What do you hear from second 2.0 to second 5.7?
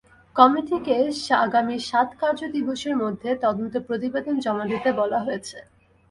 কার্য দিবসের মধ্যে তদন্ত প্রতিবেদন জমা দিতে বলা হয়েছে।